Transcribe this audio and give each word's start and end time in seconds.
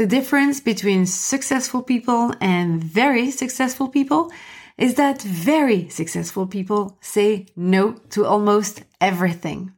The 0.00 0.06
difference 0.06 0.60
between 0.60 1.04
successful 1.04 1.82
people 1.82 2.32
and 2.40 2.82
very 2.82 3.30
successful 3.30 3.86
people 3.86 4.32
is 4.78 4.94
that 4.94 5.20
very 5.20 5.90
successful 5.90 6.46
people 6.46 6.96
say 7.02 7.44
no 7.54 7.92
to 8.12 8.24
almost 8.24 8.82
everything. 8.98 9.74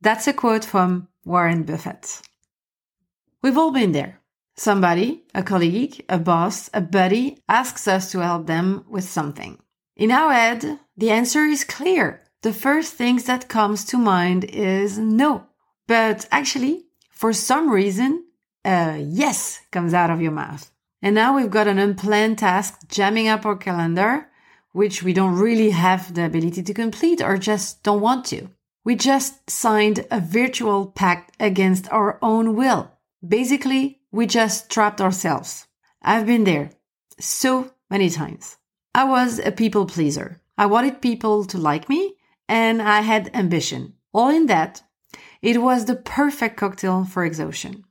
That's 0.00 0.26
a 0.26 0.32
quote 0.32 0.64
from 0.64 1.06
Warren 1.24 1.62
Buffett. 1.62 2.20
We've 3.42 3.56
all 3.56 3.70
been 3.70 3.92
there. 3.92 4.20
Somebody, 4.56 5.22
a 5.36 5.44
colleague, 5.44 6.04
a 6.08 6.18
boss, 6.18 6.68
a 6.74 6.80
buddy 6.80 7.38
asks 7.48 7.86
us 7.86 8.10
to 8.10 8.18
help 8.18 8.48
them 8.48 8.84
with 8.88 9.04
something. 9.04 9.60
In 9.94 10.10
our 10.10 10.32
head, 10.32 10.80
the 10.96 11.12
answer 11.12 11.44
is 11.44 11.62
clear. 11.62 12.24
The 12.42 12.52
first 12.52 12.94
thing 12.94 13.18
that 13.18 13.48
comes 13.48 13.84
to 13.84 13.98
mind 13.98 14.46
is 14.46 14.98
no. 14.98 15.46
But 15.86 16.26
actually, 16.32 16.86
for 17.08 17.32
some 17.32 17.70
reason, 17.70 18.24
uh, 18.64 18.98
yes 19.00 19.60
comes 19.70 19.94
out 19.94 20.10
of 20.10 20.20
your 20.20 20.32
mouth. 20.32 20.70
And 21.02 21.14
now 21.14 21.36
we've 21.36 21.50
got 21.50 21.68
an 21.68 21.78
unplanned 21.78 22.38
task 22.38 22.88
jamming 22.88 23.28
up 23.28 23.44
our 23.44 23.56
calendar, 23.56 24.28
which 24.72 25.02
we 25.02 25.12
don't 25.12 25.38
really 25.38 25.70
have 25.70 26.14
the 26.14 26.24
ability 26.24 26.62
to 26.62 26.74
complete 26.74 27.20
or 27.20 27.36
just 27.36 27.82
don't 27.82 28.00
want 28.00 28.24
to. 28.26 28.48
We 28.84 28.96
just 28.96 29.48
signed 29.50 30.06
a 30.10 30.20
virtual 30.20 30.86
pact 30.86 31.36
against 31.40 31.90
our 31.92 32.18
own 32.22 32.56
will. 32.56 32.90
Basically, 33.26 34.00
we 34.10 34.26
just 34.26 34.70
trapped 34.70 35.00
ourselves. 35.00 35.66
I've 36.02 36.26
been 36.26 36.44
there 36.44 36.70
so 37.18 37.70
many 37.90 38.10
times. 38.10 38.56
I 38.94 39.04
was 39.04 39.38
a 39.38 39.50
people 39.50 39.86
pleaser. 39.86 40.40
I 40.56 40.66
wanted 40.66 41.02
people 41.02 41.44
to 41.46 41.58
like 41.58 41.88
me 41.88 42.14
and 42.48 42.80
I 42.80 43.00
had 43.00 43.34
ambition. 43.34 43.94
All 44.12 44.28
in 44.28 44.46
that, 44.46 44.82
it 45.42 45.60
was 45.60 45.84
the 45.84 45.96
perfect 45.96 46.56
cocktail 46.56 47.04
for 47.04 47.24
exhaustion. 47.24 47.84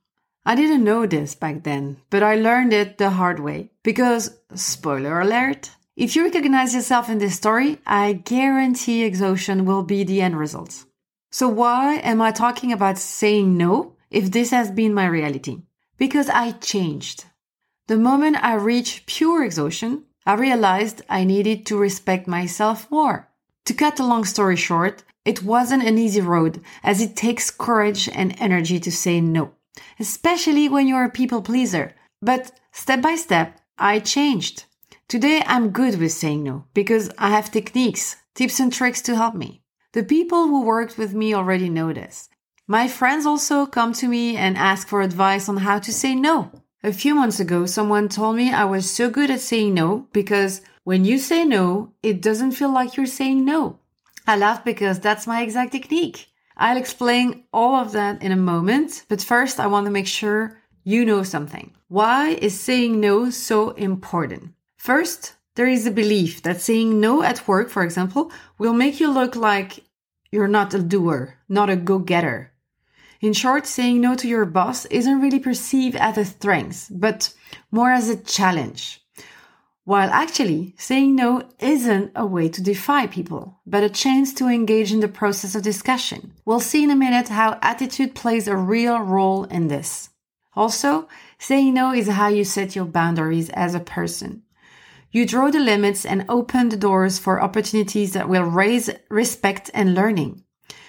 I 0.46 0.54
didn't 0.54 0.84
know 0.84 1.06
this 1.06 1.34
back 1.34 1.62
then, 1.62 1.96
but 2.10 2.22
I 2.22 2.34
learned 2.34 2.74
it 2.74 2.98
the 2.98 3.08
hard 3.10 3.40
way. 3.40 3.70
Because, 3.82 4.38
spoiler 4.54 5.18
alert, 5.18 5.70
if 5.96 6.14
you 6.14 6.24
recognize 6.24 6.74
yourself 6.74 7.08
in 7.08 7.16
this 7.16 7.36
story, 7.36 7.78
I 7.86 8.12
guarantee 8.12 9.04
exhaustion 9.04 9.64
will 9.64 9.82
be 9.82 10.04
the 10.04 10.20
end 10.20 10.38
result. 10.38 10.84
So 11.30 11.48
why 11.48 11.94
am 11.96 12.20
I 12.20 12.30
talking 12.30 12.72
about 12.72 12.98
saying 12.98 13.56
no 13.56 13.96
if 14.10 14.30
this 14.30 14.50
has 14.50 14.70
been 14.70 14.92
my 14.92 15.06
reality? 15.06 15.62
Because 15.96 16.28
I 16.28 16.50
changed. 16.52 17.24
The 17.86 17.96
moment 17.96 18.36
I 18.44 18.54
reached 18.54 19.06
pure 19.06 19.44
exhaustion, 19.44 20.04
I 20.26 20.34
realized 20.34 21.00
I 21.08 21.24
needed 21.24 21.64
to 21.66 21.78
respect 21.78 22.28
myself 22.28 22.90
more. 22.90 23.30
To 23.64 23.72
cut 23.72 23.98
a 23.98 24.04
long 24.04 24.26
story 24.26 24.56
short, 24.56 25.04
it 25.24 25.42
wasn't 25.42 25.84
an 25.84 25.96
easy 25.96 26.20
road 26.20 26.60
as 26.82 27.00
it 27.00 27.16
takes 27.16 27.50
courage 27.50 28.10
and 28.10 28.34
energy 28.38 28.78
to 28.80 28.92
say 28.92 29.22
no 29.22 29.52
especially 29.98 30.68
when 30.68 30.86
you're 30.86 31.04
a 31.04 31.10
people 31.10 31.42
pleaser. 31.42 31.94
But 32.20 32.52
step 32.72 33.02
by 33.02 33.16
step, 33.16 33.60
I 33.78 33.98
changed. 33.98 34.64
Today 35.08 35.42
I'm 35.46 35.70
good 35.70 35.98
with 35.98 36.12
saying 36.12 36.42
no 36.42 36.64
because 36.74 37.10
I 37.18 37.30
have 37.30 37.50
techniques, 37.50 38.16
tips 38.34 38.60
and 38.60 38.72
tricks 38.72 39.02
to 39.02 39.16
help 39.16 39.34
me. 39.34 39.62
The 39.92 40.02
people 40.02 40.48
who 40.48 40.64
worked 40.64 40.98
with 40.98 41.14
me 41.14 41.34
already 41.34 41.68
know 41.68 41.92
this. 41.92 42.28
My 42.66 42.88
friends 42.88 43.26
also 43.26 43.66
come 43.66 43.92
to 43.94 44.08
me 44.08 44.36
and 44.36 44.56
ask 44.56 44.88
for 44.88 45.02
advice 45.02 45.48
on 45.48 45.58
how 45.58 45.78
to 45.80 45.92
say 45.92 46.14
no. 46.14 46.50
A 46.82 46.92
few 46.92 47.14
months 47.14 47.38
ago, 47.40 47.66
someone 47.66 48.08
told 48.08 48.36
me 48.36 48.52
I 48.52 48.64
was 48.64 48.90
so 48.90 49.10
good 49.10 49.30
at 49.30 49.40
saying 49.40 49.74
no 49.74 50.08
because 50.12 50.62
when 50.82 51.04
you 51.04 51.18
say 51.18 51.44
no, 51.44 51.92
it 52.02 52.20
doesn't 52.20 52.52
feel 52.52 52.72
like 52.72 52.96
you're 52.96 53.06
saying 53.06 53.44
no. 53.44 53.78
I 54.26 54.36
laugh 54.36 54.64
because 54.64 54.98
that's 54.98 55.26
my 55.26 55.42
exact 55.42 55.72
technique. 55.72 56.28
I'll 56.56 56.76
explain 56.76 57.44
all 57.52 57.74
of 57.76 57.92
that 57.92 58.22
in 58.22 58.32
a 58.32 58.36
moment, 58.36 59.04
but 59.08 59.22
first 59.22 59.58
I 59.58 59.66
want 59.66 59.86
to 59.86 59.90
make 59.90 60.06
sure 60.06 60.60
you 60.84 61.04
know 61.04 61.22
something. 61.22 61.72
Why 61.88 62.30
is 62.30 62.58
saying 62.58 63.00
no 63.00 63.30
so 63.30 63.70
important? 63.70 64.54
First, 64.76 65.34
there 65.56 65.66
is 65.66 65.86
a 65.86 65.90
belief 65.90 66.42
that 66.42 66.60
saying 66.60 67.00
no 67.00 67.22
at 67.22 67.46
work, 67.48 67.70
for 67.70 67.82
example, 67.82 68.32
will 68.58 68.72
make 68.72 69.00
you 69.00 69.10
look 69.10 69.36
like 69.36 69.84
you're 70.30 70.48
not 70.48 70.74
a 70.74 70.82
doer, 70.82 71.38
not 71.48 71.70
a 71.70 71.76
go 71.76 71.98
getter. 71.98 72.52
In 73.20 73.32
short, 73.32 73.66
saying 73.66 74.00
no 74.00 74.14
to 74.16 74.28
your 74.28 74.44
boss 74.44 74.84
isn't 74.86 75.20
really 75.20 75.38
perceived 75.38 75.96
as 75.96 76.18
a 76.18 76.24
strength, 76.24 76.90
but 76.90 77.32
more 77.70 77.90
as 77.90 78.08
a 78.08 78.16
challenge. 78.16 79.03
While 79.84 80.08
actually, 80.10 80.74
saying 80.78 81.14
no 81.14 81.42
isn't 81.58 82.12
a 82.16 82.24
way 82.24 82.48
to 82.48 82.62
defy 82.62 83.06
people, 83.06 83.60
but 83.66 83.84
a 83.84 83.90
chance 83.90 84.32
to 84.34 84.48
engage 84.48 84.92
in 84.92 85.00
the 85.00 85.08
process 85.08 85.54
of 85.54 85.62
discussion. 85.62 86.32
We'll 86.46 86.60
see 86.60 86.84
in 86.84 86.90
a 86.90 86.96
minute 86.96 87.28
how 87.28 87.58
attitude 87.60 88.14
plays 88.14 88.48
a 88.48 88.56
real 88.56 88.98
role 88.98 89.44
in 89.44 89.68
this. 89.68 90.08
Also, 90.56 91.06
saying 91.38 91.74
no 91.74 91.92
is 91.92 92.08
how 92.08 92.28
you 92.28 92.44
set 92.44 92.74
your 92.74 92.86
boundaries 92.86 93.50
as 93.50 93.74
a 93.74 93.80
person. 93.80 94.42
You 95.10 95.26
draw 95.26 95.50
the 95.50 95.60
limits 95.60 96.06
and 96.06 96.24
open 96.28 96.70
the 96.70 96.76
doors 96.76 97.18
for 97.18 97.42
opportunities 97.42 98.14
that 98.14 98.28
will 98.28 98.44
raise 98.44 98.90
respect 99.10 99.70
and 99.74 99.94
learning. 99.94 100.44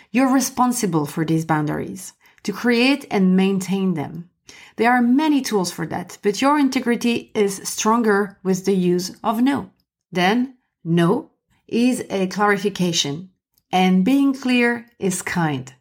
You're 0.10 0.32
responsible 0.32 1.06
for 1.06 1.26
these 1.26 1.44
boundaries. 1.44 2.14
to 2.46 2.54
create 2.54 3.06
and 3.10 3.36
maintain 3.36 3.96
them. 3.96 4.30
There 4.78 4.92
are 4.92 5.02
many 5.02 5.42
tools 5.42 5.72
for 5.72 5.86
that, 5.88 6.18
but 6.22 6.42
your 6.42 6.60
integrity 6.60 7.32
is 7.34 7.62
stronger 7.64 8.38
with 8.44 8.66
the 8.66 8.76
use 8.76 9.16
of 9.24 9.42
no. 9.42 9.72
Then, 10.12 10.58
no 10.84 11.32
is 11.68 12.04
a 12.10 12.28
clarification, 12.28 13.30
and 13.72 14.04
being 14.04 14.34
clear 14.34 14.88
is 15.00 15.22
kind. 15.22 15.74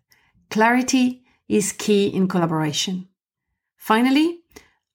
Clarity 0.50 1.24
is 1.48 1.72
key 1.72 2.06
in 2.06 2.28
collaboration. 2.28 3.08
Finally, 3.76 4.40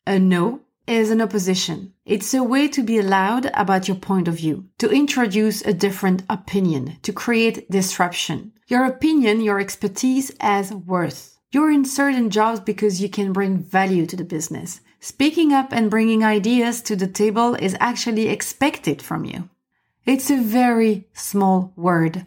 a 0.07 0.17
no 0.17 0.61
is 0.87 1.11
an 1.11 1.21
opposition. 1.21 1.93
It's 2.05 2.33
a 2.33 2.43
way 2.43 2.67
to 2.69 2.81
be 2.81 3.01
loud 3.01 3.51
about 3.53 3.87
your 3.87 3.97
point 3.97 4.27
of 4.27 4.35
view, 4.35 4.69
to 4.79 4.89
introduce 4.89 5.61
a 5.61 5.73
different 5.73 6.23
opinion, 6.29 6.97
to 7.03 7.13
create 7.13 7.69
disruption. 7.69 8.53
Your 8.67 8.85
opinion, 8.85 9.41
your 9.41 9.59
expertise 9.59 10.31
has 10.39 10.73
worth. 10.73 11.38
You're 11.51 11.71
in 11.71 11.83
certain 11.83 12.29
jobs 12.29 12.59
because 12.59 13.01
you 13.01 13.09
can 13.09 13.33
bring 13.33 13.57
value 13.57 14.05
to 14.05 14.15
the 14.15 14.23
business. 14.23 14.81
Speaking 14.99 15.51
up 15.51 15.71
and 15.71 15.89
bringing 15.89 16.23
ideas 16.23 16.81
to 16.83 16.95
the 16.95 17.07
table 17.07 17.55
is 17.55 17.75
actually 17.79 18.27
expected 18.27 19.01
from 19.01 19.25
you. 19.25 19.49
It's 20.05 20.29
a 20.29 20.37
very 20.37 21.07
small 21.13 21.73
word, 21.75 22.25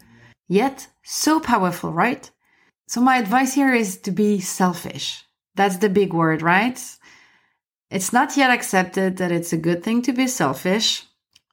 yet 0.49 0.87
so 1.03 1.39
powerful, 1.39 1.93
right? 1.93 2.29
So 2.87 2.99
my 2.99 3.17
advice 3.17 3.53
here 3.53 3.73
is 3.73 3.97
to 3.99 4.11
be 4.11 4.41
selfish. 4.41 5.23
That's 5.55 5.77
the 5.77 5.89
big 5.89 6.13
word, 6.13 6.41
right? 6.41 6.79
It's 7.89 8.11
not 8.11 8.35
yet 8.35 8.49
accepted 8.49 9.17
that 9.17 9.31
it's 9.31 9.53
a 9.53 9.57
good 9.57 9.83
thing 9.83 10.01
to 10.01 10.11
be 10.11 10.27
selfish, 10.27 11.05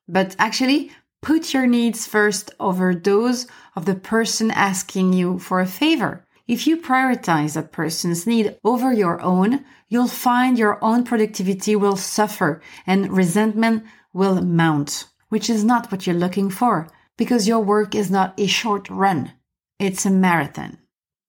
but 0.08 0.34
actually 0.38 0.90
put 1.22 1.54
your 1.54 1.66
needs 1.66 2.06
first 2.06 2.50
over 2.58 2.94
those 2.94 3.46
of 3.76 3.84
the 3.84 3.94
person 3.94 4.50
asking 4.50 5.12
you 5.12 5.38
for 5.38 5.60
a 5.60 5.66
favor. 5.66 6.26
If 6.50 6.66
you 6.66 6.78
prioritize 6.78 7.54
that 7.54 7.70
person's 7.70 8.26
need 8.26 8.58
over 8.64 8.92
your 8.92 9.22
own, 9.22 9.64
you'll 9.88 10.08
find 10.08 10.58
your 10.58 10.82
own 10.82 11.04
productivity 11.04 11.76
will 11.76 11.94
suffer 11.94 12.60
and 12.84 13.16
resentment 13.16 13.84
will 14.12 14.42
mount, 14.42 15.04
which 15.28 15.48
is 15.48 15.62
not 15.62 15.92
what 15.92 16.08
you're 16.08 16.16
looking 16.16 16.50
for 16.50 16.88
because 17.16 17.46
your 17.46 17.60
work 17.60 17.94
is 17.94 18.10
not 18.10 18.34
a 18.36 18.48
short 18.48 18.90
run. 18.90 19.30
It's 19.78 20.04
a 20.04 20.10
marathon. 20.10 20.78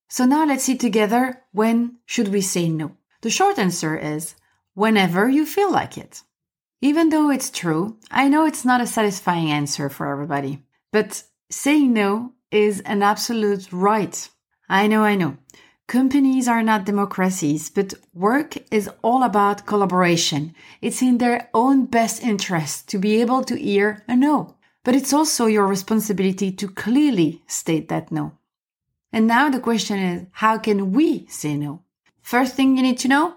So 0.09 0.25
now 0.25 0.43
let's 0.43 0.63
see 0.63 0.75
together 0.75 1.43
when 1.51 1.99
should 2.07 2.29
we 2.29 2.41
say 2.41 2.67
no? 2.67 2.97
The 3.21 3.29
short 3.29 3.59
answer 3.59 3.95
is 3.95 4.33
whenever 4.73 5.29
you 5.29 5.45
feel 5.45 5.71
like 5.71 5.99
it. 5.99 6.23
Even 6.81 7.09
though 7.09 7.29
it's 7.29 7.51
true, 7.51 7.99
I 8.09 8.27
know 8.27 8.47
it's 8.47 8.65
not 8.65 8.81
a 8.81 8.87
satisfying 8.87 9.51
answer 9.51 9.87
for 9.87 10.11
everybody, 10.11 10.63
but 10.91 11.21
saying 11.51 11.93
no 11.93 12.33
is 12.49 12.79
an 12.79 13.03
absolute 13.03 13.71
right 13.71 14.27
I 14.71 14.87
know, 14.87 15.03
I 15.03 15.15
know. 15.15 15.35
Companies 15.87 16.47
are 16.47 16.63
not 16.63 16.85
democracies, 16.85 17.69
but 17.69 17.93
work 18.13 18.55
is 18.71 18.89
all 19.03 19.23
about 19.23 19.65
collaboration. 19.65 20.55
It's 20.81 21.01
in 21.01 21.17
their 21.17 21.49
own 21.53 21.87
best 21.87 22.23
interest 22.23 22.87
to 22.87 22.97
be 22.97 23.19
able 23.19 23.43
to 23.43 23.57
hear 23.57 24.01
a 24.07 24.15
no. 24.15 24.55
But 24.85 24.95
it's 24.95 25.11
also 25.11 25.47
your 25.47 25.67
responsibility 25.67 26.53
to 26.53 26.69
clearly 26.69 27.43
state 27.47 27.89
that 27.89 28.13
no. 28.13 28.31
And 29.11 29.27
now 29.27 29.49
the 29.49 29.59
question 29.59 29.99
is, 29.99 30.27
how 30.31 30.57
can 30.57 30.93
we 30.93 31.27
say 31.27 31.57
no? 31.57 31.83
First 32.21 32.55
thing 32.55 32.77
you 32.77 32.83
need 32.83 32.99
to 32.99 33.09
know, 33.09 33.35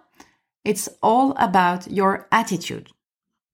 it's 0.65 0.89
all 1.03 1.35
about 1.37 1.91
your 1.91 2.29
attitude. 2.31 2.91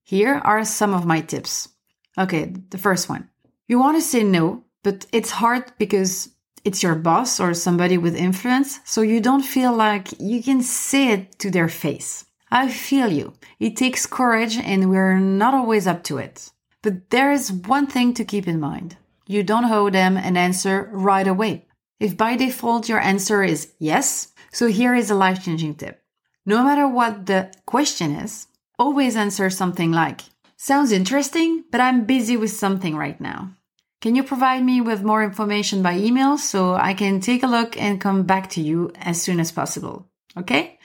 Here 0.02 0.34
are 0.34 0.66
some 0.66 0.92
of 0.92 1.06
my 1.06 1.22
tips. 1.22 1.70
Okay, 2.18 2.52
the 2.68 2.76
first 2.76 3.08
one. 3.08 3.30
You 3.68 3.78
want 3.78 3.96
to 3.96 4.02
say 4.02 4.22
no, 4.22 4.64
but 4.82 5.06
it's 5.12 5.30
hard 5.30 5.72
because 5.78 6.28
it's 6.64 6.82
your 6.82 6.94
boss 6.94 7.40
or 7.40 7.54
somebody 7.54 7.96
with 7.98 8.14
influence, 8.16 8.80
so 8.84 9.02
you 9.02 9.20
don't 9.20 9.42
feel 9.42 9.74
like 9.74 10.08
you 10.20 10.42
can 10.42 10.62
say 10.62 11.12
it 11.12 11.38
to 11.38 11.50
their 11.50 11.68
face. 11.68 12.24
I 12.50 12.68
feel 12.68 13.08
you. 13.08 13.34
It 13.58 13.76
takes 13.76 14.06
courage 14.06 14.56
and 14.56 14.90
we're 14.90 15.18
not 15.18 15.54
always 15.54 15.86
up 15.86 16.02
to 16.04 16.18
it. 16.18 16.50
But 16.82 17.10
there 17.10 17.30
is 17.30 17.52
one 17.52 17.86
thing 17.86 18.14
to 18.14 18.24
keep 18.24 18.48
in 18.48 18.58
mind. 18.58 18.96
You 19.26 19.42
don't 19.42 19.70
owe 19.70 19.90
them 19.90 20.16
an 20.16 20.36
answer 20.36 20.88
right 20.92 21.26
away. 21.26 21.66
If 22.00 22.16
by 22.16 22.36
default 22.36 22.88
your 22.88 23.00
answer 23.00 23.42
is 23.42 23.72
yes, 23.78 24.32
so 24.50 24.66
here 24.66 24.94
is 24.94 25.10
a 25.10 25.14
life 25.14 25.44
changing 25.44 25.76
tip. 25.76 26.02
No 26.44 26.64
matter 26.64 26.88
what 26.88 27.26
the 27.26 27.52
question 27.66 28.12
is, 28.12 28.48
always 28.78 29.14
answer 29.14 29.50
something 29.50 29.92
like, 29.92 30.22
sounds 30.56 30.90
interesting, 30.90 31.64
but 31.70 31.80
I'm 31.80 32.06
busy 32.06 32.36
with 32.36 32.50
something 32.50 32.96
right 32.96 33.20
now. 33.20 33.54
Can 34.00 34.14
you 34.14 34.22
provide 34.22 34.64
me 34.64 34.80
with 34.80 35.02
more 35.02 35.22
information 35.22 35.82
by 35.82 35.98
email 35.98 36.38
so 36.38 36.72
I 36.72 36.94
can 36.94 37.20
take 37.20 37.42
a 37.42 37.46
look 37.46 37.76
and 37.76 38.00
come 38.00 38.22
back 38.22 38.48
to 38.50 38.60
you 38.62 38.92
as 38.96 39.20
soon 39.20 39.38
as 39.38 39.52
possible? 39.52 40.08
Okay? 40.38 40.78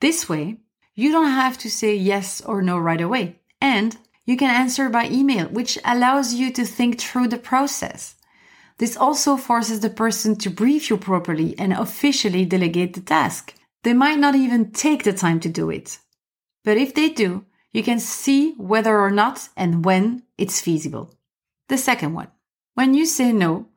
This 0.00 0.26
way, 0.26 0.56
you 0.94 1.12
don't 1.12 1.30
have 1.30 1.58
to 1.58 1.70
say 1.70 1.94
yes 1.94 2.40
or 2.40 2.62
no 2.62 2.78
right 2.78 3.00
away. 3.00 3.40
And 3.60 3.96
you 4.24 4.38
can 4.38 4.48
answer 4.48 4.88
by 4.88 5.08
email, 5.08 5.48
which 5.48 5.78
allows 5.84 6.32
you 6.32 6.50
to 6.52 6.64
think 6.64 6.98
through 6.98 7.28
the 7.28 7.36
process. 7.36 8.14
This 8.78 8.96
also 8.96 9.36
forces 9.36 9.80
the 9.80 9.90
person 9.90 10.34
to 10.36 10.50
brief 10.50 10.88
you 10.88 10.96
properly 10.96 11.54
and 11.58 11.74
officially 11.74 12.46
delegate 12.46 12.94
the 12.94 13.00
task. 13.00 13.54
They 13.82 13.92
might 13.92 14.18
not 14.18 14.34
even 14.34 14.70
take 14.70 15.04
the 15.04 15.12
time 15.12 15.40
to 15.40 15.50
do 15.50 15.68
it. 15.68 15.98
But 16.64 16.78
if 16.78 16.94
they 16.94 17.10
do, 17.10 17.44
you 17.72 17.82
can 17.82 18.00
see 18.00 18.54
whether 18.54 18.98
or 18.98 19.10
not 19.10 19.50
and 19.58 19.84
when 19.84 20.22
it's 20.38 20.62
feasible. 20.62 21.14
The 21.68 21.78
second 21.78 22.14
one, 22.14 22.28
when 22.74 22.94
you 22.94 23.06
say 23.06 23.32
no, 23.32 23.68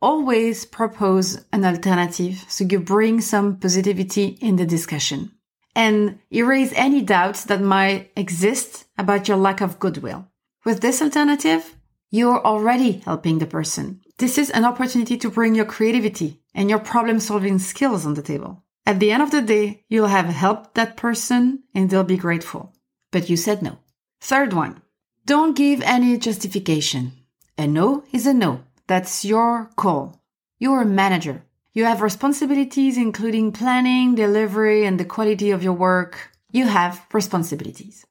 always 0.00 0.66
propose 0.66 1.44
an 1.52 1.64
alternative 1.64 2.44
so 2.48 2.64
you 2.64 2.78
bring 2.78 3.20
some 3.20 3.56
positivity 3.56 4.38
in 4.40 4.56
the 4.56 4.66
discussion 4.66 5.32
and 5.74 6.18
erase 6.30 6.72
any 6.76 7.00
doubts 7.02 7.44
that 7.44 7.60
might 7.60 8.12
exist 8.16 8.84
about 8.98 9.26
your 9.28 9.36
lack 9.36 9.60
of 9.60 9.78
goodwill. 9.78 10.28
With 10.64 10.80
this 10.80 11.02
alternative, 11.02 11.74
you're 12.10 12.44
already 12.44 13.02
helping 13.04 13.38
the 13.38 13.46
person. 13.46 14.00
This 14.18 14.38
is 14.38 14.50
an 14.50 14.64
opportunity 14.64 15.16
to 15.16 15.30
bring 15.30 15.54
your 15.54 15.64
creativity 15.64 16.40
and 16.54 16.70
your 16.70 16.78
problem 16.78 17.18
solving 17.18 17.58
skills 17.58 18.06
on 18.06 18.14
the 18.14 18.22
table. 18.22 18.62
At 18.86 19.00
the 19.00 19.10
end 19.10 19.22
of 19.22 19.30
the 19.30 19.42
day, 19.42 19.84
you'll 19.88 20.06
have 20.06 20.26
helped 20.26 20.74
that 20.74 20.96
person 20.96 21.64
and 21.74 21.90
they'll 21.90 22.04
be 22.04 22.16
grateful. 22.16 22.72
But 23.10 23.28
you 23.28 23.36
said 23.36 23.62
no. 23.62 23.78
Third 24.20 24.52
one, 24.52 24.82
don't 25.26 25.56
give 25.56 25.80
any 25.82 26.18
justification. 26.18 27.12
A 27.56 27.68
no 27.68 28.02
is 28.12 28.26
a 28.26 28.34
no. 28.34 28.64
That's 28.88 29.24
your 29.24 29.70
call. 29.76 30.20
You're 30.58 30.82
a 30.82 30.86
manager. 30.86 31.44
You 31.72 31.84
have 31.84 32.02
responsibilities 32.02 32.96
including 32.96 33.52
planning, 33.52 34.16
delivery, 34.16 34.84
and 34.84 34.98
the 34.98 35.04
quality 35.04 35.52
of 35.52 35.62
your 35.62 35.72
work. 35.72 36.32
You 36.50 36.66
have 36.66 37.06
responsibilities. 37.12 38.06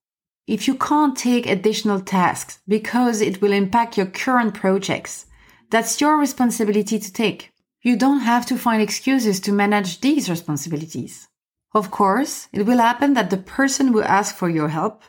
If 0.47 0.67
you 0.67 0.75
can't 0.75 1.17
take 1.17 1.45
additional 1.45 1.99
tasks 1.99 2.59
because 2.67 3.19
it 3.19 3.41
will 3.41 3.51
impact 3.51 3.97
your 3.97 4.05
current 4.05 4.53
projects, 4.53 5.25
that's 5.69 5.99
your 5.99 6.17
responsibility 6.17 6.97
to 6.99 7.11
take. 7.11 7.51
You 7.81 7.97
don't 7.97 8.21
have 8.21 8.45
to 8.45 8.57
find 8.57 8.81
excuses 8.81 9.41
to 9.41 9.51
manage 9.51 9.99
these 9.99 10.29
responsibilities. 10.29 11.27
Of 11.73 11.91
course, 11.91 12.47
it 12.53 12.65
will 12.65 12.77
happen 12.77 13.13
that 13.15 13.29
the 13.29 13.37
person 13.37 13.87
who 13.87 14.01
asks 14.01 14.37
for 14.37 14.49
your 14.49 14.69
help, 14.69 15.03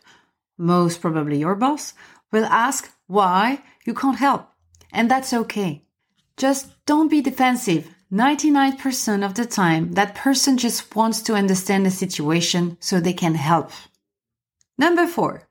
most 0.59 1.00
probably 1.00 1.38
your 1.38 1.55
boss, 1.55 1.95
will 2.33 2.47
ask 2.47 2.91
why 3.07 3.62
you 3.85 3.95
can't 3.95 4.19
help. 4.19 4.49
And 4.93 5.11
that's 5.11 5.33
okay. 5.33 5.85
Just 6.37 6.85
don't 6.87 7.11
be 7.11 7.21
defensive. 7.21 7.88
99% 8.12 9.25
of 9.25 9.35
the 9.35 9.47
time, 9.47 9.93
that 9.93 10.14
person 10.14 10.57
just 10.57 10.95
wants 10.95 11.23
to 11.23 11.35
understand 11.35 11.85
the 11.85 11.91
situation 11.91 12.76
so 12.81 13.00
they 13.00 13.12
can 13.12 13.35
help. 13.35 13.73
Number 14.79 15.07
four, 15.07 15.49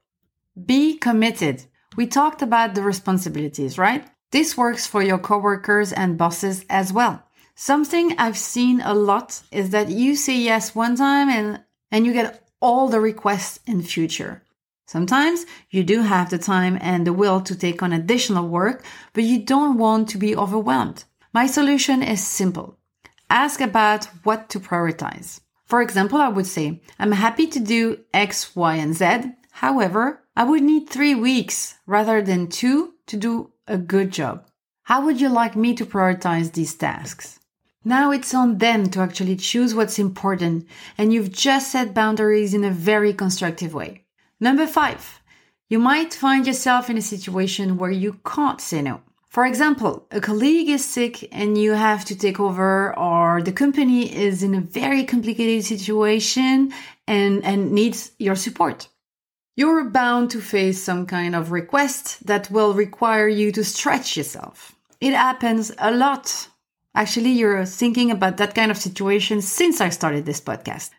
be 0.65 0.97
committed. 0.97 1.65
We 1.97 2.07
talked 2.07 2.41
about 2.41 2.75
the 2.75 2.81
responsibilities, 2.81 3.77
right? 3.77 4.05
This 4.31 4.57
works 4.57 4.87
for 4.87 5.03
your 5.03 5.19
coworkers 5.19 5.93
and 5.93 6.17
bosses 6.17 6.65
as 6.69 6.93
well. 6.93 7.23
Something 7.55 8.15
I've 8.17 8.37
seen 8.37 8.81
a 8.81 8.93
lot 8.93 9.41
is 9.51 9.69
that 9.71 9.89
you 9.89 10.15
say 10.15 10.37
yes 10.37 10.73
one 10.73 10.95
time 10.95 11.29
and, 11.29 11.63
and 11.91 12.05
you 12.05 12.13
get 12.13 12.47
all 12.59 12.87
the 12.87 12.99
requests 12.99 13.59
in 13.67 13.81
future. 13.81 14.42
Sometimes 14.85 15.45
you 15.69 15.83
do 15.83 16.01
have 16.01 16.29
the 16.29 16.37
time 16.37 16.77
and 16.81 17.07
the 17.07 17.13
will 17.13 17.41
to 17.41 17.55
take 17.55 17.81
on 17.81 17.93
additional 17.93 18.47
work, 18.47 18.85
but 19.13 19.23
you 19.23 19.39
don't 19.39 19.77
want 19.77 20.09
to 20.09 20.17
be 20.17 20.35
overwhelmed. 20.35 21.05
My 21.33 21.47
solution 21.47 22.03
is 22.03 22.25
simple. 22.25 22.77
Ask 23.29 23.61
about 23.61 24.05
what 24.23 24.49
to 24.49 24.59
prioritize. 24.59 25.39
For 25.65 25.81
example, 25.81 26.19
I 26.19 26.27
would 26.27 26.45
say, 26.45 26.81
I'm 26.99 27.13
happy 27.13 27.47
to 27.47 27.59
do 27.59 27.99
X, 28.13 28.55
Y, 28.55 28.75
and 28.75 28.93
Z. 28.93 29.31
However, 29.51 30.21
I 30.35 30.43
would 30.43 30.61
need 30.61 30.89
three 30.89 31.15
weeks 31.15 31.75
rather 31.87 32.21
than 32.21 32.47
two 32.47 32.93
to 33.07 33.17
do 33.17 33.51
a 33.67 33.77
good 33.77 34.11
job. 34.11 34.45
How 34.83 35.03
would 35.05 35.21
you 35.21 35.29
like 35.29 35.55
me 35.55 35.73
to 35.75 35.85
prioritize 35.85 36.51
these 36.51 36.75
tasks? 36.75 37.39
Now 37.85 38.11
it's 38.11 38.33
on 38.33 38.59
them 38.59 38.89
to 38.91 38.99
actually 38.99 39.35
choose 39.37 39.73
what's 39.73 39.97
important, 39.97 40.67
and 40.97 41.13
you've 41.13 41.31
just 41.31 41.71
set 41.71 41.93
boundaries 41.93 42.53
in 42.53 42.63
a 42.63 42.71
very 42.71 43.13
constructive 43.13 43.73
way. 43.73 44.02
Number 44.43 44.67
five, 44.67 45.21
you 45.69 45.79
might 45.79 46.13
find 46.13 46.45
yourself 46.45 46.89
in 46.89 46.97
a 46.97 47.01
situation 47.01 47.77
where 47.77 47.91
you 47.91 48.19
can't 48.25 48.59
say 48.59 48.81
no. 48.81 48.99
For 49.29 49.45
example, 49.45 50.05
a 50.11 50.19
colleague 50.19 50.67
is 50.67 50.83
sick 50.83 51.29
and 51.31 51.57
you 51.57 51.71
have 51.71 52.03
to 52.03 52.15
take 52.17 52.41
over 52.41 52.93
or 52.99 53.41
the 53.41 53.53
company 53.53 54.13
is 54.13 54.43
in 54.43 54.53
a 54.53 54.59
very 54.59 55.05
complicated 55.05 55.63
situation 55.63 56.73
and, 57.07 57.41
and 57.45 57.71
needs 57.71 58.11
your 58.19 58.35
support. 58.35 58.89
You're 59.55 59.85
bound 59.85 60.31
to 60.31 60.41
face 60.41 60.83
some 60.83 61.05
kind 61.05 61.37
of 61.37 61.53
request 61.53 62.27
that 62.27 62.51
will 62.51 62.73
require 62.73 63.29
you 63.29 63.49
to 63.53 63.63
stretch 63.63 64.17
yourself. 64.17 64.75
It 64.99 65.13
happens 65.13 65.71
a 65.77 65.89
lot. 65.89 66.49
Actually, 66.93 67.31
you're 67.31 67.65
thinking 67.65 68.11
about 68.11 68.35
that 68.37 68.55
kind 68.55 68.71
of 68.71 68.77
situation 68.77 69.41
since 69.41 69.79
I 69.79 69.87
started 69.87 70.25
this 70.25 70.41
podcast. 70.41 70.89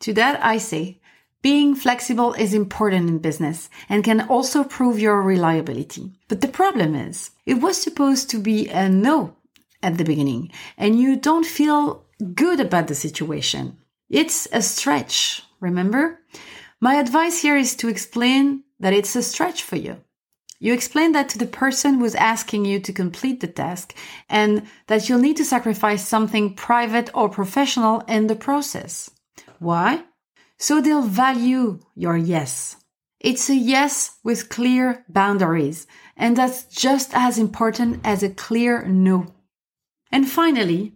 To 0.00 0.14
that, 0.14 0.42
I 0.42 0.56
say, 0.56 1.00
being 1.42 1.74
flexible 1.74 2.34
is 2.34 2.52
important 2.52 3.08
in 3.08 3.18
business 3.18 3.70
and 3.88 4.02
can 4.02 4.22
also 4.22 4.64
prove 4.64 4.98
your 4.98 5.22
reliability. 5.22 6.12
But 6.28 6.40
the 6.40 6.48
problem 6.48 6.94
is, 6.94 7.30
it 7.46 7.54
was 7.54 7.80
supposed 7.80 8.28
to 8.30 8.38
be 8.38 8.68
a 8.68 8.88
no 8.88 9.36
at 9.82 9.98
the 9.98 10.04
beginning 10.04 10.50
and 10.76 10.98
you 10.98 11.16
don't 11.16 11.46
feel 11.46 12.04
good 12.34 12.58
about 12.58 12.88
the 12.88 12.94
situation. 12.94 13.78
It's 14.10 14.48
a 14.52 14.62
stretch, 14.62 15.42
remember? 15.60 16.20
My 16.80 16.94
advice 16.94 17.42
here 17.42 17.56
is 17.56 17.76
to 17.76 17.88
explain 17.88 18.64
that 18.80 18.92
it's 18.92 19.14
a 19.14 19.22
stretch 19.22 19.62
for 19.62 19.76
you. 19.76 19.98
You 20.60 20.72
explain 20.72 21.12
that 21.12 21.28
to 21.30 21.38
the 21.38 21.46
person 21.46 21.98
who's 21.98 22.16
asking 22.16 22.64
you 22.64 22.80
to 22.80 22.92
complete 22.92 23.40
the 23.40 23.46
task 23.46 23.94
and 24.28 24.66
that 24.88 25.08
you'll 25.08 25.20
need 25.20 25.36
to 25.36 25.44
sacrifice 25.44 26.06
something 26.06 26.54
private 26.54 27.10
or 27.14 27.28
professional 27.28 28.00
in 28.08 28.26
the 28.26 28.34
process. 28.34 29.08
Why? 29.60 30.02
So 30.58 30.80
they'll 30.80 31.02
value 31.02 31.80
your 31.94 32.16
yes. 32.16 32.76
It's 33.20 33.48
a 33.48 33.54
yes 33.54 34.18
with 34.22 34.48
clear 34.48 35.04
boundaries, 35.08 35.86
and 36.16 36.36
that's 36.36 36.64
just 36.64 37.10
as 37.14 37.38
important 37.38 38.00
as 38.04 38.22
a 38.22 38.30
clear 38.30 38.84
no. 38.86 39.26
And 40.12 40.28
finally, 40.28 40.94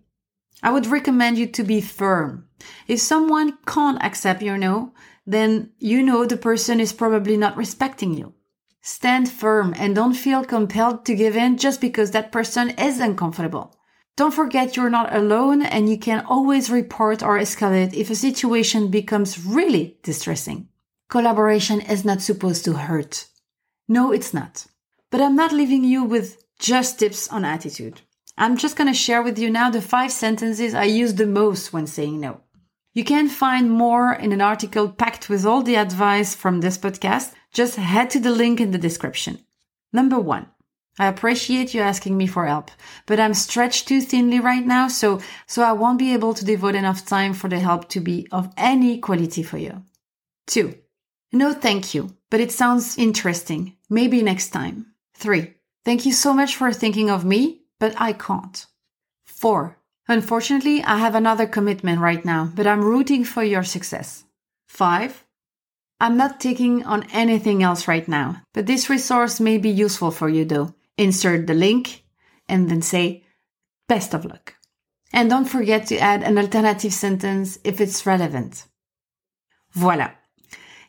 I 0.62 0.70
would 0.70 0.86
recommend 0.86 1.38
you 1.38 1.46
to 1.48 1.64
be 1.64 1.80
firm. 1.80 2.48
If 2.86 3.00
someone 3.00 3.58
can't 3.66 4.02
accept 4.02 4.42
your 4.42 4.58
no, 4.58 4.92
then 5.26 5.70
you 5.78 6.02
know 6.02 6.24
the 6.24 6.36
person 6.36 6.80
is 6.80 6.92
probably 6.92 7.36
not 7.36 7.56
respecting 7.56 8.14
you. 8.14 8.34
Stand 8.80 9.30
firm 9.30 9.74
and 9.76 9.94
don't 9.94 10.14
feel 10.14 10.44
compelled 10.44 11.04
to 11.06 11.14
give 11.14 11.36
in 11.36 11.56
just 11.56 11.80
because 11.80 12.10
that 12.10 12.32
person 12.32 12.70
is 12.70 12.98
uncomfortable. 12.98 13.76
Don't 14.16 14.34
forget 14.34 14.76
you're 14.76 14.90
not 14.90 15.14
alone 15.14 15.62
and 15.62 15.88
you 15.88 15.98
can 15.98 16.24
always 16.26 16.70
report 16.70 17.22
or 17.22 17.38
escalate 17.38 17.94
if 17.94 18.10
a 18.10 18.14
situation 18.14 18.88
becomes 18.88 19.44
really 19.44 19.96
distressing. 20.02 20.68
Collaboration 21.08 21.80
is 21.80 22.04
not 22.04 22.20
supposed 22.20 22.64
to 22.66 22.74
hurt. 22.74 23.26
No, 23.88 24.12
it's 24.12 24.34
not. 24.34 24.66
But 25.10 25.20
I'm 25.20 25.36
not 25.36 25.52
leaving 25.52 25.84
you 25.84 26.04
with 26.04 26.42
just 26.58 26.98
tips 26.98 27.28
on 27.28 27.44
attitude. 27.44 28.02
I'm 28.36 28.56
just 28.56 28.76
going 28.76 28.88
to 28.88 28.94
share 28.94 29.22
with 29.22 29.38
you 29.38 29.50
now 29.50 29.70
the 29.70 29.82
five 29.82 30.12
sentences 30.12 30.74
I 30.74 30.84
use 30.84 31.14
the 31.14 31.26
most 31.26 31.72
when 31.72 31.86
saying 31.86 32.20
no. 32.20 32.40
You 32.94 33.04
can 33.04 33.28
find 33.28 33.70
more 33.70 34.12
in 34.12 34.32
an 34.32 34.40
article 34.42 34.90
packed 34.90 35.28
with 35.28 35.46
all 35.46 35.62
the 35.62 35.76
advice 35.76 36.34
from 36.34 36.60
this 36.60 36.76
podcast. 36.76 37.32
Just 37.52 37.76
head 37.76 38.10
to 38.10 38.20
the 38.20 38.30
link 38.30 38.60
in 38.60 38.70
the 38.70 38.78
description. 38.78 39.38
Number 39.92 40.18
one, 40.18 40.46
I 40.98 41.06
appreciate 41.06 41.72
you 41.72 41.80
asking 41.80 42.18
me 42.18 42.26
for 42.26 42.46
help, 42.46 42.70
but 43.06 43.18
I'm 43.18 43.32
stretched 43.32 43.88
too 43.88 44.02
thinly 44.02 44.40
right 44.40 44.64
now, 44.64 44.88
so, 44.88 45.20
so 45.46 45.62
I 45.62 45.72
won't 45.72 45.98
be 45.98 46.12
able 46.12 46.34
to 46.34 46.44
devote 46.44 46.74
enough 46.74 47.06
time 47.06 47.32
for 47.32 47.48
the 47.48 47.60
help 47.60 47.88
to 47.90 48.00
be 48.00 48.28
of 48.30 48.52
any 48.58 48.98
quality 48.98 49.42
for 49.42 49.56
you. 49.56 49.84
Two, 50.46 50.74
no 51.32 51.54
thank 51.54 51.94
you, 51.94 52.14
but 52.30 52.40
it 52.40 52.52
sounds 52.52 52.98
interesting. 52.98 53.74
Maybe 53.88 54.20
next 54.22 54.50
time. 54.50 54.92
Three, 55.14 55.54
thank 55.82 56.04
you 56.04 56.12
so 56.12 56.34
much 56.34 56.56
for 56.56 56.70
thinking 56.72 57.08
of 57.08 57.24
me, 57.24 57.62
but 57.80 57.98
I 57.98 58.12
can't. 58.12 58.66
Four, 59.24 59.78
unfortunately, 60.08 60.84
I 60.84 60.98
have 60.98 61.14
another 61.14 61.46
commitment 61.46 62.00
right 62.00 62.22
now, 62.22 62.50
but 62.54 62.66
I'm 62.66 62.84
rooting 62.84 63.24
for 63.24 63.42
your 63.42 63.62
success. 63.62 64.24
Five, 64.68 65.24
I'm 65.98 66.18
not 66.18 66.38
taking 66.38 66.84
on 66.84 67.06
anything 67.12 67.62
else 67.62 67.88
right 67.88 68.06
now, 68.06 68.42
but 68.52 68.66
this 68.66 68.90
resource 68.90 69.40
may 69.40 69.56
be 69.56 69.70
useful 69.70 70.10
for 70.10 70.28
you 70.28 70.44
though 70.44 70.74
insert 70.96 71.46
the 71.46 71.54
link, 71.54 72.04
and 72.48 72.70
then 72.70 72.82
say, 72.82 73.24
best 73.88 74.14
of 74.14 74.24
luck. 74.24 74.54
And 75.12 75.28
don't 75.28 75.44
forget 75.44 75.86
to 75.88 75.98
add 75.98 76.22
an 76.22 76.38
alternative 76.38 76.92
sentence 76.92 77.58
if 77.64 77.80
it's 77.80 78.06
relevant. 78.06 78.66
Voila. 79.72 80.10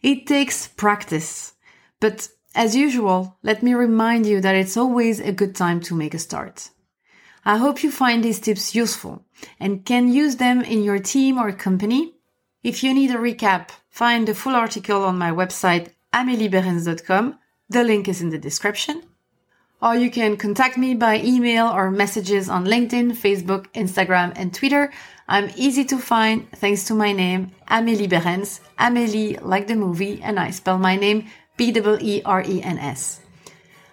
It 0.02 0.28
takes 0.28 0.68
practice, 0.68 1.54
but 2.00 2.30
as 2.56 2.76
usual, 2.76 3.38
let 3.42 3.64
me 3.64 3.74
remind 3.74 4.26
you 4.26 4.40
that 4.42 4.56
it's 4.56 4.78
always 4.78 5.20
a 5.20 5.32
good 5.32 5.56
time 5.56 5.80
to 5.82 5.96
make 5.96 6.14
a 6.14 6.20
start. 6.20 6.70
I 7.46 7.58
hope 7.58 7.84
you 7.84 7.92
find 7.92 8.24
these 8.24 8.40
tips 8.40 8.76
useful 8.76 9.26
and 9.60 9.86
can 9.86 10.12
use 10.12 10.38
them 10.38 10.62
in 10.62 10.84
your 10.84 11.00
team 11.00 11.38
or 11.38 11.52
company. 11.52 12.14
If 12.64 12.84
you 12.84 12.94
need 12.94 13.12
a 13.12 13.18
recap, 13.18 13.70
find 13.90 14.28
the 14.28 14.36
full 14.36 14.56
article 14.56 15.04
on 15.04 15.18
my 15.18 15.32
website, 15.32 15.90
ameliebeerens.com. 16.14 17.40
The 17.70 17.84
link 17.84 18.08
is 18.08 18.22
in 18.22 18.30
the 18.30 18.38
description 18.38 19.04
or 19.84 19.96
you 19.96 20.10
can 20.10 20.38
contact 20.38 20.78
me 20.78 20.96
by 20.96 21.20
email 21.20 21.68
or 21.68 21.92
messages 21.92 22.48
on 22.48 22.64
LinkedIn, 22.64 23.12
Facebook, 23.12 23.68
Instagram, 23.74 24.32
and 24.38 24.54
Twitter. 24.54 24.94
I'm 25.28 25.52
easy 25.58 25.84
to 25.86 25.98
find 25.98 26.50
thanks 26.54 26.86
to 26.86 26.94
my 26.94 27.12
name, 27.12 27.52
Amélie 27.70 28.10
Beerens. 28.10 28.62
Amélie, 28.80 29.44
like 29.44 29.68
the 29.68 29.76
movie, 29.76 30.22
and 30.24 30.40
I 30.40 30.52
spell 30.52 30.78
my 30.78 30.96
name 30.96 31.28
B-E-E-R-E-N-S. 31.58 33.20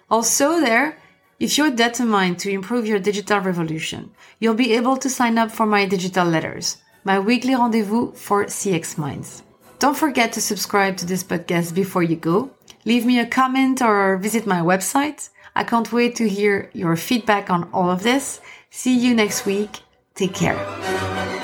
Also 0.09 0.61
there, 0.61 0.97
if 1.41 1.59
you're 1.59 1.73
determined 1.73 2.39
to 2.39 2.51
improve 2.51 2.87
your 2.87 3.01
digital 3.01 3.41
revolution, 3.41 4.13
you'll 4.39 4.55
be 4.55 4.75
able 4.75 4.97
to 4.97 5.11
sign 5.11 5.39
up 5.39 5.51
for 5.51 5.67
my 5.67 5.87
digital 5.87 6.27
letters, 6.27 6.77
my 7.03 7.19
weekly 7.19 7.57
rendezvous 7.57 8.13
for 8.13 8.45
CX 8.45 8.97
Minds. 8.97 9.43
Don't 9.81 9.97
forget 9.97 10.33
to 10.35 10.41
subscribe 10.41 10.99
to 10.99 11.07
this 11.07 11.25
podcast 11.25 11.75
before 11.75 12.05
you 12.05 12.15
go. 12.15 12.51
Leave 12.85 13.05
me 13.05 13.19
a 13.19 13.27
comment 13.27 13.83
or 13.83 14.19
visit 14.19 14.47
my 14.47 14.61
website. 14.61 15.31
I 15.55 15.65
can't 15.65 15.93
wait 15.93 16.17
to 16.17 16.29
hear 16.29 16.71
your 16.73 16.97
feedback 16.97 17.51
on 17.51 17.71
all 17.73 17.91
of 17.91 18.03
this. 18.03 18.41
See 18.71 18.97
you 18.97 19.15
next 19.15 19.47
week. 19.47 19.81
Take 20.15 20.35
care. 20.35 21.40